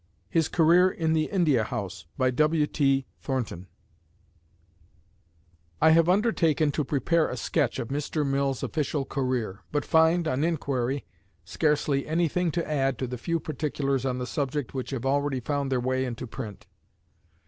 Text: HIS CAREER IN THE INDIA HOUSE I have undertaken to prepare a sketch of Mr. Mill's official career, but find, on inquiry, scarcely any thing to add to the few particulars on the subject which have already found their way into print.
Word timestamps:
HIS 0.31 0.47
CAREER 0.47 0.89
IN 0.89 1.13
THE 1.13 1.25
INDIA 1.25 1.63
HOUSE 1.65 2.07
I 2.19 2.31
have 5.91 6.09
undertaken 6.09 6.71
to 6.71 6.83
prepare 6.83 7.29
a 7.29 7.37
sketch 7.37 7.77
of 7.77 7.89
Mr. 7.89 8.25
Mill's 8.25 8.63
official 8.63 9.05
career, 9.05 9.59
but 9.71 9.85
find, 9.85 10.27
on 10.27 10.43
inquiry, 10.43 11.05
scarcely 11.45 12.07
any 12.07 12.27
thing 12.27 12.49
to 12.49 12.67
add 12.67 12.97
to 12.97 13.05
the 13.05 13.19
few 13.19 13.39
particulars 13.39 14.03
on 14.03 14.17
the 14.17 14.25
subject 14.25 14.73
which 14.73 14.89
have 14.89 15.05
already 15.05 15.39
found 15.39 15.71
their 15.71 15.79
way 15.79 16.05
into 16.05 16.25
print. 16.25 16.65